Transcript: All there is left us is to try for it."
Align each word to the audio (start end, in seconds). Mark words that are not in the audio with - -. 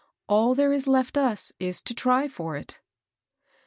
All 0.27 0.55
there 0.55 0.73
is 0.73 0.87
left 0.87 1.15
us 1.15 1.53
is 1.59 1.79
to 1.81 1.93
try 1.93 2.27
for 2.27 2.57
it." 2.57 2.79